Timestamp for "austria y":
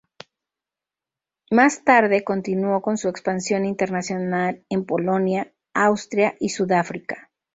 5.75-6.49